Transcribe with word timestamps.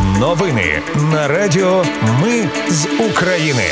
Новини 0.00 0.82
на 1.12 1.28
Радіо 1.28 1.84
Ми 2.22 2.48
з 2.68 2.86
України. 3.10 3.62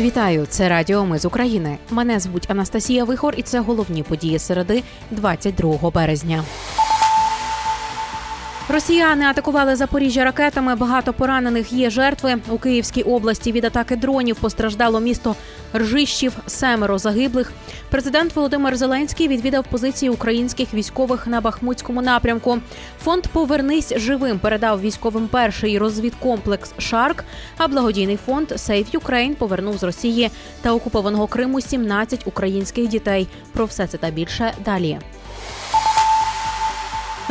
Вітаю, 0.00 0.46
це 0.48 0.68
Радіо 0.68 1.04
Ми 1.04 1.18
з 1.18 1.24
України. 1.24 1.78
Мене 1.90 2.20
звуть 2.20 2.50
Анастасія 2.50 3.04
Вихор, 3.04 3.34
і 3.36 3.42
це 3.42 3.60
головні 3.60 4.02
події 4.02 4.38
середи 4.38 4.82
22 5.10 5.90
березня. 5.90 6.44
Росіяни 8.72 9.24
атакували 9.24 9.76
Запоріжжя 9.76 10.24
ракетами. 10.24 10.74
Багато 10.74 11.12
поранених 11.12 11.72
є 11.72 11.90
жертви 11.90 12.38
у 12.48 12.58
Київській 12.58 13.02
області. 13.02 13.52
Від 13.52 13.64
атаки 13.64 13.96
дронів 13.96 14.36
постраждало 14.36 15.00
місто 15.00 15.36
Ржищів, 15.74 16.32
семеро 16.46 16.98
загиблих. 16.98 17.52
Президент 17.90 18.36
Володимир 18.36 18.76
Зеленський 18.76 19.28
відвідав 19.28 19.64
позиції 19.70 20.10
українських 20.10 20.74
військових 20.74 21.26
на 21.26 21.40
Бахмутському 21.40 22.02
напрямку. 22.02 22.58
Фонд 23.04 23.26
Повернись 23.26 23.92
живим 23.96 24.38
передав 24.38 24.80
військовим 24.80 25.28
перший 25.28 25.78
розвідкомплекс 25.78 26.72
Shark. 26.78 27.24
А 27.56 27.68
благодійний 27.68 28.18
фонд 28.26 28.52
Save 28.56 28.94
Ukraine 28.94 29.34
повернув 29.34 29.78
з 29.78 29.82
Росії 29.82 30.30
та 30.62 30.72
окупованого 30.72 31.26
Криму 31.26 31.60
17 31.60 32.22
українських 32.26 32.88
дітей. 32.88 33.28
Про 33.52 33.64
все 33.64 33.86
це 33.86 33.98
та 33.98 34.10
більше 34.10 34.52
далі. 34.64 34.98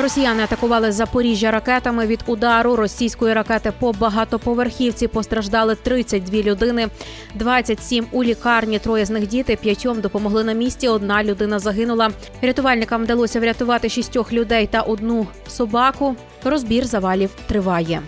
Росіяни 0.02 0.44
атакували 0.44 0.92
Запоріжжя 0.92 1.52
ракетами 1.52 2.08
від 2.08 2.20
удару 2.26 2.76
російської 2.76 3.34
ракети 3.34 3.74
по 3.80 3.92
багатоповерхівці. 3.92 5.08
Постраждали 5.08 5.76
32 5.76 6.42
людини, 6.42 6.88
27 7.36 8.06
у 8.12 8.24
лікарні. 8.24 8.80
Троє 8.80 9.06
з 9.06 9.10
них 9.10 9.28
діти. 9.28 9.56
П'ятьом 9.62 10.02
допомогли 10.02 10.44
на 10.44 10.54
місці. 10.54 10.88
Одна 10.88 11.24
людина 11.24 11.60
загинула. 11.60 12.10
Рятувальникам 12.42 13.04
вдалося 13.04 13.40
врятувати 13.40 13.90
шістьох 13.90 14.34
людей 14.34 14.68
та 14.68 14.82
одну 14.82 15.28
собаку. 15.48 16.16
Розбір 16.44 16.86
завалів 16.86 17.30
триває. 17.48 18.02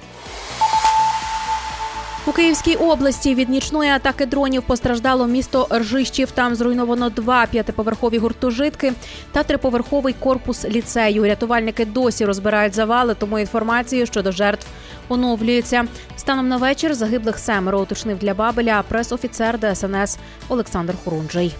У 2.31 2.33
Київській 2.33 2.75
області 2.75 3.35
від 3.35 3.49
нічної 3.49 3.89
атаки 3.91 4.25
дронів 4.25 4.63
постраждало 4.63 5.27
місто 5.27 5.67
Ржищів. 5.73 6.31
Там 6.31 6.55
зруйновано 6.55 7.09
два 7.09 7.45
п'ятиповерхові 7.45 8.17
гуртожитки 8.17 8.93
та 9.31 9.43
триповерховий 9.43 10.15
корпус 10.19 10.65
ліцею. 10.65 11.23
Рятувальники 11.23 11.85
досі 11.85 12.25
розбирають 12.25 12.75
завали, 12.75 13.15
тому 13.15 13.39
інформацію 13.39 14.05
щодо 14.05 14.31
жертв 14.31 14.67
оновлюється. 15.09 15.85
Станом 16.17 16.47
на 16.47 16.57
вечір 16.57 16.93
загиблих 16.93 17.39
семеро 17.39 17.81
уточнив 17.81 18.17
для 18.17 18.33
Бабеля 18.33 18.83
прес-офіцер 18.89 19.59
ДСНС 19.59 20.17
Олександр 20.49 20.93
Хорунжий. 21.03 21.55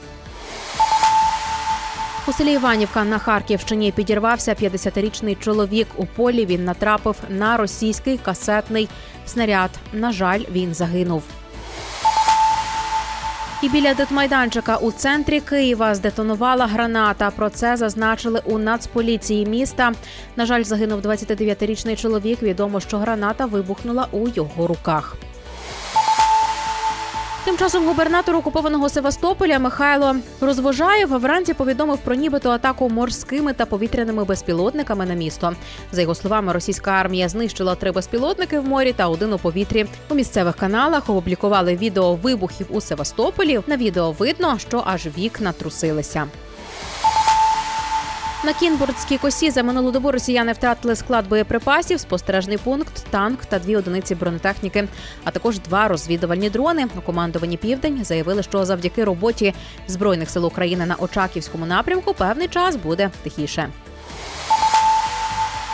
У 2.27 2.33
селі 2.33 2.53
Іванівка 2.53 3.03
на 3.03 3.17
Харківщині 3.17 3.91
підірвався 3.91 4.53
50-річний 4.53 5.39
чоловік. 5.39 5.88
У 5.95 6.05
полі 6.05 6.45
він 6.45 6.66
натрапив 6.66 7.16
на 7.30 7.58
російський 7.58 8.17
касетний 8.17 8.89
снаряд. 9.25 9.69
На 9.94 10.11
жаль, 10.11 10.41
він 10.52 10.73
загинув. 10.73 11.23
І 13.61 13.69
біля 13.69 13.94
дитмайданчика 13.94 14.78
у 14.78 14.91
центрі 14.91 15.39
Києва 15.39 15.95
здетонувала 15.95 16.67
граната. 16.67 17.31
Про 17.31 17.50
це 17.50 17.78
зазначили 17.78 18.41
у 18.45 18.58
Нацполіції 18.58 19.45
міста. 19.45 19.94
На 20.35 20.45
жаль, 20.45 20.63
загинув 20.63 21.02
29-річний 21.02 21.95
чоловік. 21.95 22.44
Відомо, 22.44 22.80
що 22.80 22.97
граната 22.97 23.45
вибухнула 23.45 24.08
у 24.11 24.28
його 24.28 24.67
руках. 24.67 25.17
Тим 27.45 27.58
часом 27.58 27.86
губернатор 27.86 28.36
окупованого 28.36 28.89
Севастополя 28.89 29.59
Михайло 29.59 30.16
Розвожаєв 30.42 31.20
вранці 31.20 31.53
повідомив 31.53 31.97
про 31.97 32.16
нібито 32.16 32.50
атаку 32.50 32.89
морськими 32.89 33.53
та 33.53 33.66
повітряними 33.66 34.23
безпілотниками 34.23 35.06
на 35.06 35.14
місто. 35.14 35.56
За 35.92 36.02
його 36.02 36.16
словами, 36.16 36.53
російська 36.53 36.92
армія 36.92 37.30
знищила 37.30 37.75
три 37.75 37.92
безпілотники 37.92 38.59
в 38.59 38.67
морі 38.67 38.94
та 38.94 39.08
один 39.08 39.34
у 39.34 39.38
повітрі. 39.38 39.86
У 40.09 40.16
місцевих 40.16 40.56
каналах 40.56 41.09
опублікували 41.09 41.75
відео 41.75 42.16
вибухів 42.16 42.67
у 42.69 42.81
Севастополі. 42.81 43.59
На 43.67 43.78
відео 43.78 44.12
видно, 44.12 44.59
що 44.59 44.84
аж 44.85 45.08
вікна 45.18 45.52
трусилися. 45.52 46.28
На 48.44 48.53
Кінбурдській 48.53 49.18
косі 49.18 49.52
за 49.52 49.63
минулу 49.63 49.91
добу 49.91 50.12
росіяни 50.12 50.52
втратили 50.52 50.96
склад 50.96 51.28
боєприпасів, 51.28 52.00
спостережний 52.00 52.57
пункт, 52.57 53.06
танк 53.09 53.46
та 53.46 53.59
дві 53.59 53.75
одиниці 53.75 54.16
бронетехніки, 54.16 54.88
а 55.24 55.31
також 55.31 55.59
два 55.59 55.88
розвідувальні 55.88 56.50
дрони. 56.50 56.88
У 56.97 57.02
командуванні 57.02 57.57
Південь 57.57 58.06
заявили, 58.06 58.44
що 58.44 58.66
завдяки 58.66 59.03
роботі 59.03 59.53
збройних 59.88 60.29
сил 60.29 60.46
України 60.46 60.85
на 60.85 60.96
Очаківському 60.96 61.66
напрямку 61.66 62.13
певний 62.13 62.47
час 62.47 62.75
буде 62.75 63.09
тихіше. 63.24 63.69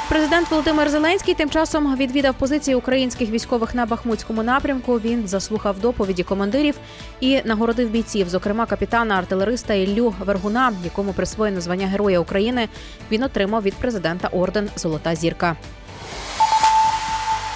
Президент 0.09 0.51
Володимир 0.51 0.89
Зеленський 0.89 1.33
тим 1.33 1.49
часом 1.49 1.95
відвідав 1.95 2.35
позиції 2.35 2.75
українських 2.75 3.29
військових 3.29 3.75
на 3.75 3.85
Бахмутському 3.85 4.43
напрямку. 4.43 4.99
Він 4.99 5.27
заслухав 5.27 5.79
доповіді 5.79 6.23
командирів 6.23 6.75
і 7.19 7.41
нагородив 7.45 7.89
бійців, 7.89 8.29
зокрема 8.29 8.65
капітана 8.65 9.15
артилериста 9.15 9.73
Іллю 9.73 10.13
Вергуна, 10.19 10.73
якому 10.83 11.13
присвоєно 11.13 11.61
звання 11.61 11.87
Героя 11.87 12.19
України. 12.19 12.69
Він 13.11 13.23
отримав 13.23 13.63
від 13.63 13.73
президента 13.73 14.27
орден 14.27 14.69
Золота 14.75 15.15
зірка. 15.15 15.55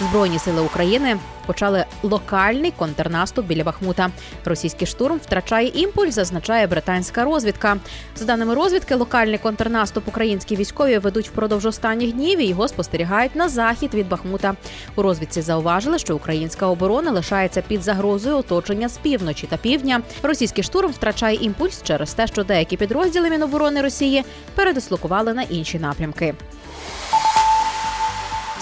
Збройні 0.10 0.40
сили 0.40 0.62
України 0.62 1.18
почали 1.46 1.86
локальний 2.04 2.72
контрнаступ 2.72 3.46
біля 3.46 3.64
Бахмута. 3.64 4.10
Російський 4.46 4.88
штурм 4.88 5.18
втрачає 5.18 5.68
імпульс, 5.68 6.16
зазначає 6.16 6.68
британська 6.68 7.24
розвідка. 7.24 7.78
За 8.16 8.26
даними 8.26 8.56
розвідки, 8.56 8.96
локальний 8.96 9.38
контрнаступ 9.38 10.08
українські 10.08 10.56
військові 10.56 10.98
ведуть 10.98 11.30
впродовж 11.30 11.66
останніх 11.66 12.14
днів 12.14 12.40
і 12.40 12.46
його 12.46 12.68
спостерігають 12.68 13.36
на 13.36 13.50
захід 13.50 13.94
від 13.94 14.10
Бахмута. 14.10 14.56
У 14.96 15.02
розвідці 15.02 15.42
зауважили, 15.42 16.00
що 16.00 16.16
українська 16.16 16.68
оборона 16.68 17.12
лишається 17.12 17.62
під 17.62 17.84
загрозою 17.84 18.38
оточення 18.38 18.90
з 18.90 18.98
півночі 18.98 19.48
та 19.48 19.58
півдня. 19.58 20.02
Російський 20.24 20.64
штурм 20.64 20.92
втрачає 20.92 21.36
імпульс 21.36 21.84
через 21.84 22.14
те, 22.14 22.28
що 22.28 22.44
деякі 22.44 22.78
підрозділи 22.78 23.30
Міноборони 23.30 23.82
Росії 23.82 24.24
передислокували 24.56 25.34
на 25.34 25.42
інші 25.42 25.80
напрямки. 25.80 26.34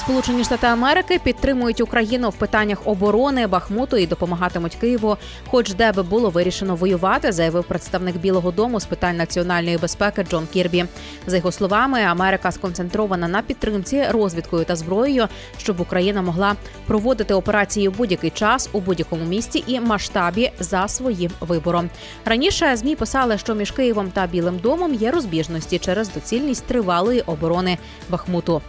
Сполучені 0.09 0.43
Штати 0.43 0.67
Америки 0.67 1.19
підтримують 1.23 1.81
Україну 1.81 2.29
в 2.29 2.35
питаннях 2.35 2.87
оборони 2.87 3.47
Бахмуту 3.47 3.97
і 3.97 4.07
допомагатимуть 4.07 4.75
Києву, 4.75 5.17
хоч 5.47 5.73
де 5.73 5.91
би 5.91 6.03
було 6.03 6.29
вирішено 6.29 6.75
воювати, 6.75 7.31
заявив 7.31 7.63
представник 7.63 8.17
Білого 8.17 8.51
Дому 8.51 8.79
з 8.79 8.85
питань 8.85 9.17
національної 9.17 9.77
безпеки 9.77 10.23
Джон 10.23 10.47
Кірбі. 10.53 10.85
За 11.27 11.37
його 11.37 11.51
словами, 11.51 12.01
Америка 12.01 12.51
сконцентрована 12.51 13.27
на 13.27 13.41
підтримці 13.41 14.03
розвідкою 14.09 14.65
та 14.65 14.75
зброєю, 14.75 15.27
щоб 15.57 15.79
Україна 15.79 16.21
могла 16.21 16.55
проводити 16.87 17.33
операції 17.33 17.87
в 17.87 17.97
будь-який 17.97 18.29
час 18.29 18.69
у 18.73 18.79
будь-якому 18.79 19.25
місті 19.25 19.63
і 19.67 19.79
масштабі 19.79 20.51
за 20.59 20.87
своїм 20.87 21.31
вибором. 21.39 21.89
Раніше 22.25 22.75
змі 22.75 22.95
писали, 22.95 23.37
що 23.37 23.55
між 23.55 23.71
Києвом 23.71 24.11
та 24.11 24.27
Білим 24.27 24.57
домом 24.57 24.93
є 24.93 25.11
розбіжності 25.11 25.79
через 25.79 26.13
доцільність 26.13 26.65
тривалої 26.65 27.21
оборони 27.21 27.77
Бахмуту. 28.09 28.61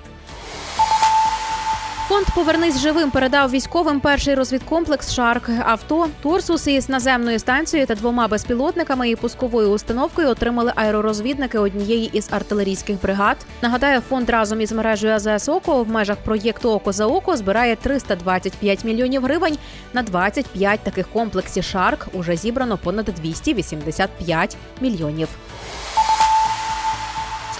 Фонд 2.10 2.26
Повернись 2.34 2.78
живим 2.78 3.10
передав 3.10 3.50
військовим 3.50 4.00
перший 4.00 4.34
розвідкомплекс 4.34 5.12
Shark 5.12 5.50
авто 5.64 6.08
Torsus 6.22 6.66
із 6.66 6.88
наземною 6.88 7.38
станцією 7.38 7.86
та 7.86 7.94
двома 7.94 8.28
безпілотниками 8.28 9.10
і 9.10 9.16
пусковою 9.16 9.70
установкою 9.70 10.28
отримали 10.28 10.72
аеророзвідники 10.76 11.58
однієї 11.58 12.10
із 12.12 12.28
артилерійських 12.30 13.00
бригад. 13.02 13.36
Нагадаю, 13.62 14.00
фонд 14.00 14.30
разом 14.30 14.60
із 14.60 14.72
мережею 14.72 15.14
АЗС 15.14 15.48
«Око» 15.48 15.82
в 15.84 15.88
межах 15.88 16.16
проєкту 16.16 16.70
Око 16.70 16.92
за 16.92 17.06
око 17.06 17.36
збирає 17.36 17.76
325 17.76 18.84
мільйонів 18.84 19.22
гривень 19.22 19.58
на 19.92 20.02
25 20.02 20.80
таких 20.80 21.08
комплексів 21.08 21.64
Shark. 21.64 22.06
Уже 22.12 22.36
зібрано 22.36 22.78
понад 22.78 23.04
285 23.04 24.56
мільйонів. 24.80 25.28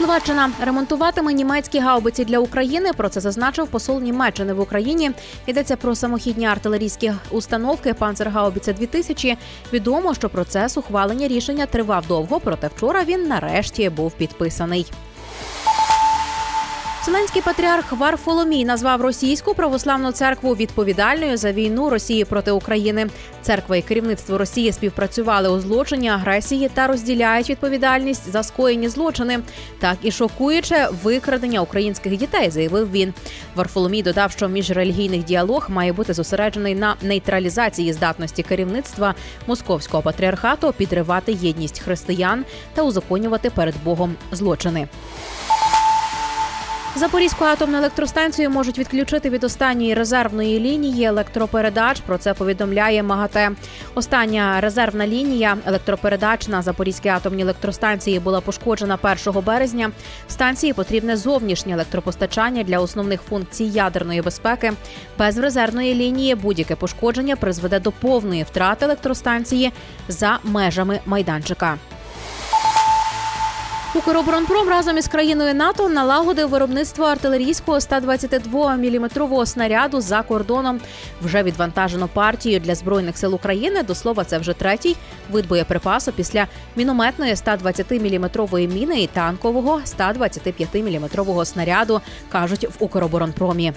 Словаччина 0.00 0.50
ремонтуватиме 0.61 1.33
німецькі 1.33 1.78
гаубиці 1.78 2.25
для 2.25 2.38
України. 2.38 2.93
Про 2.93 3.09
це 3.09 3.21
зазначив 3.21 3.66
посол 3.66 4.00
Німеччини 4.00 4.52
в 4.52 4.61
Україні. 4.61 5.11
Йдеться 5.47 5.76
про 5.76 5.94
самохідні 5.94 6.47
артилерійські 6.47 7.12
установки 7.31 7.94
Панцергаубіця 7.94 8.73
2000 8.73 9.37
Відомо, 9.73 10.14
що 10.14 10.29
процес 10.29 10.76
ухвалення 10.76 11.29
рішення 11.29 11.67
тривав 11.67 12.06
довго, 12.06 12.41
проте 12.41 12.69
вчора 12.76 13.05
він 13.05 13.29
нарешті 13.29 13.91
був 13.91 14.12
підписаний. 14.12 14.87
Вселенський 17.00 17.43
патріарх 17.43 17.93
Варфоломій 17.93 18.64
назвав 18.64 19.00
російську 19.00 19.55
православну 19.55 20.12
церкву 20.12 20.55
відповідальною 20.55 21.37
за 21.37 21.52
війну 21.52 21.91
Росії 21.91 22.25
проти 22.25 22.50
України. 22.50 23.06
Церква 23.43 23.76
і 23.76 23.82
керівництво 23.82 24.38
Росії 24.38 24.73
співпрацювали 24.73 25.49
у 25.49 25.61
злочині 25.61 26.08
агресії 26.08 26.69
та 26.75 26.87
розділяють 26.87 27.50
відповідальність 27.50 28.32
за 28.32 28.43
скоєні 28.43 28.88
злочини. 28.88 29.38
Так 29.79 29.97
і 30.02 30.11
шокуюче 30.11 30.88
викрадення 31.02 31.61
українських 31.61 32.17
дітей, 32.17 32.50
заявив 32.50 32.91
він. 32.91 33.14
Варфоломій 33.55 34.03
додав, 34.03 34.31
що 34.31 34.49
міжрелігійний 34.49 35.23
діалог 35.23 35.67
має 35.70 35.93
бути 35.93 36.14
зосереджений 36.14 36.75
на 36.75 36.96
нейтралізації 37.03 37.93
здатності 37.93 38.43
керівництва 38.43 39.14
московського 39.46 40.03
патріархату 40.03 40.73
підривати 40.73 41.32
єдність 41.32 41.81
християн 41.81 42.44
та 42.75 42.82
узаконювати 42.82 43.50
перед 43.50 43.75
Богом 43.85 44.17
злочини. 44.32 44.88
Запорізьку 46.96 47.44
атомну 47.44 47.78
електростанцію 47.78 48.50
можуть 48.50 48.78
відключити 48.78 49.31
від 49.31 49.44
останньої 49.44 49.94
резервної 49.94 50.60
лінії 50.60 51.04
електропередач. 51.04 52.00
Про 52.00 52.19
це 52.19 52.34
повідомляє 52.34 53.02
МАГАТЕ. 53.02 53.50
Остання 53.94 54.60
резервна 54.60 55.06
лінія 55.06 55.56
електропередач 55.66 56.48
на 56.48 56.62
Запорізькій 56.62 57.08
атомній 57.08 57.42
електростанції 57.42 58.20
була 58.20 58.40
пошкоджена 58.40 58.98
1 59.26 59.42
березня. 59.42 59.90
Станції 60.28 60.72
потрібне 60.72 61.16
зовнішнє 61.16 61.72
електропостачання 61.72 62.62
для 62.62 62.78
основних 62.78 63.22
функцій 63.22 63.64
ядерної 63.64 64.22
безпеки. 64.22 64.72
Без 65.19 65.38
резервної 65.38 65.94
лінії 65.94 66.34
будь-яке 66.34 66.76
пошкодження 66.76 67.36
призведе 67.36 67.81
до 67.81 67.93
повної 67.93 68.43
втрати 68.43 68.84
електростанції 68.84 69.72
за 70.08 70.38
межами 70.44 71.00
майданчика. 71.06 71.78
Укроборонпром 73.94 74.69
разом 74.69 74.98
із 74.98 75.08
країною 75.08 75.54
НАТО 75.54 75.88
налагодив 75.88 76.48
виробництво 76.48 77.04
артилерійського 77.04 77.78
122-мм 77.78 79.46
снаряду 79.46 80.00
за 80.00 80.22
кордоном. 80.22 80.81
Вже 81.22 81.42
відвантажено 81.42 82.08
партію 82.08 82.60
для 82.60 82.75
збройних 82.75 83.19
сил 83.19 83.34
України. 83.34 83.82
До 83.82 83.94
слова, 83.94 84.25
це 84.25 84.38
вже 84.38 84.52
третій 84.52 84.96
вид 85.31 85.48
боєприпасу 85.48 86.12
після 86.12 86.46
мінометної 86.76 87.34
120-мм 87.34 88.69
міни 88.75 89.02
і 89.02 89.06
танкового 89.06 89.81
125-мм 89.98 91.44
снаряду, 91.44 92.00
кажуть 92.28 92.64
в 92.64 92.84
Укроборонпромі. 92.84 93.72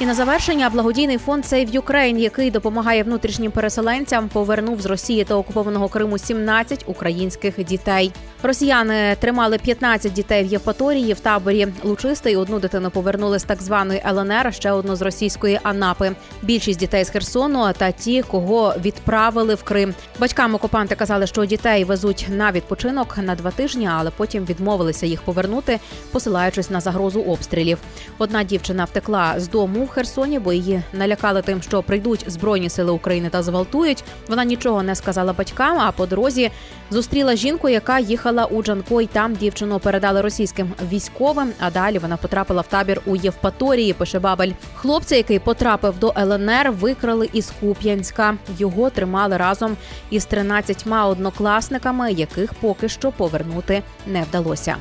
І 0.00 0.06
на 0.06 0.14
завершення 0.14 0.70
благодійний 0.70 1.18
фонд 1.18 1.44
Save 1.44 1.80
Ukraine, 1.80 2.18
який 2.18 2.50
допомагає 2.50 3.02
внутрішнім 3.02 3.52
переселенцям, 3.52 4.28
повернув 4.28 4.80
з 4.80 4.86
Росії 4.86 5.24
та 5.24 5.34
окупованого 5.34 5.88
Криму 5.88 6.18
17 6.18 6.84
українських 6.86 7.64
дітей. 7.64 8.12
Росіяни 8.42 9.16
тримали 9.20 9.58
15 9.58 10.12
дітей 10.12 10.44
в 10.44 10.46
Євпаторії 10.46 11.12
в 11.12 11.20
таборі 11.20 11.68
Лучистий. 11.84 12.36
Одну 12.36 12.58
дитину 12.58 12.90
повернули 12.90 13.38
з 13.38 13.44
так 13.44 13.62
званої 13.62 14.02
ЛНР, 14.06 14.54
ще 14.54 14.72
одну 14.72 14.96
з 14.96 15.02
російської 15.02 15.60
Анапи. 15.62 16.12
Більшість 16.42 16.78
дітей 16.78 17.04
з 17.04 17.10
Херсону 17.10 17.72
та 17.78 17.92
ті, 17.92 18.22
кого 18.22 18.74
відправили 18.84 19.54
в 19.54 19.62
Крим. 19.62 19.94
Батькам 20.20 20.54
окупанти 20.54 20.94
казали, 20.94 21.26
що 21.26 21.44
дітей 21.44 21.84
везуть 21.84 22.26
на 22.30 22.52
відпочинок 22.52 23.18
на 23.22 23.34
два 23.34 23.50
тижні, 23.50 23.88
але 23.92 24.10
потім 24.10 24.44
відмовилися 24.44 25.06
їх 25.06 25.22
повернути, 25.22 25.80
посилаючись 26.12 26.70
на 26.70 26.80
загрозу 26.80 27.22
обстрілів. 27.22 27.78
Одна 28.18 28.44
дівчина 28.44 28.84
втекла 28.84 29.34
з 29.36 29.48
дому 29.48 29.87
в 29.88 29.90
Херсоні, 29.90 30.38
бо 30.38 30.52
її 30.52 30.82
налякали 30.92 31.42
тим, 31.42 31.62
що 31.62 31.82
прийдуть 31.82 32.24
збройні 32.26 32.70
сили 32.70 32.92
України 32.92 33.28
та 33.30 33.42
зґвалтують. 33.42 34.04
Вона 34.28 34.44
нічого 34.44 34.82
не 34.82 34.94
сказала 34.94 35.32
батькам. 35.32 35.78
А 35.78 35.92
по 35.92 36.06
дорозі 36.06 36.50
зустріла 36.90 37.36
жінку, 37.36 37.68
яка 37.68 37.98
їхала 37.98 38.44
у 38.44 38.62
Джанкой. 38.62 39.06
Там 39.06 39.34
дівчину 39.34 39.78
передали 39.78 40.20
російським 40.20 40.72
військовим. 40.92 41.52
А 41.60 41.70
далі 41.70 41.98
вона 41.98 42.16
потрапила 42.16 42.60
в 42.62 42.66
табір 42.66 43.00
у 43.06 43.16
Євпаторії. 43.16 43.92
Пише 43.92 44.18
Бабель. 44.18 44.52
Хлопця, 44.74 45.16
який 45.16 45.38
потрапив 45.38 45.98
до 45.98 46.14
ЛНР, 46.18 46.70
викрали 46.70 47.28
із 47.32 47.52
Куп'янська. 47.60 48.34
Його 48.58 48.90
тримали 48.90 49.36
разом 49.36 49.76
із 50.10 50.24
13 50.24 50.86
однокласниками, 50.86 52.12
яких 52.12 52.54
поки 52.54 52.88
що 52.88 53.12
повернути 53.12 53.82
не 54.06 54.22
вдалося. 54.22 54.76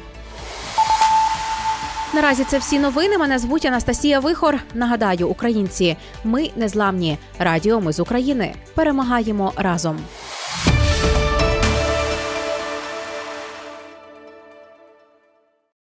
Наразі 2.17 2.43
це 2.43 2.57
всі 2.57 2.79
новини. 2.79 3.17
Мене 3.17 3.39
звуть 3.39 3.65
Анастасія 3.65 4.19
Вихор. 4.19 4.59
Нагадаю, 4.73 5.27
українці, 5.27 5.97
ми 6.23 6.49
незламні. 6.55 7.17
Радіо 7.39 7.81
ми 7.81 7.93
з 7.93 7.99
України. 7.99 8.53
Перемагаємо 8.75 9.53
разом. 9.55 9.97